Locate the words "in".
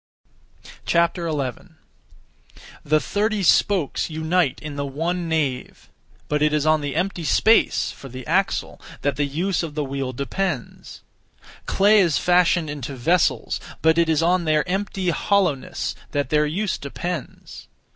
4.59-4.75